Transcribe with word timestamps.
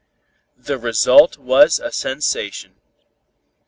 The 0.57 0.79
result 0.79 1.37
was 1.37 1.77
a 1.77 1.91
sensation. 1.91 2.73